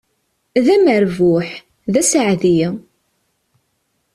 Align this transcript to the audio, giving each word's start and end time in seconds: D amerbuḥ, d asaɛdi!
D 0.65 0.67
amerbuḥ, 0.75 1.47
d 1.93 1.95
asaɛdi! 2.01 2.59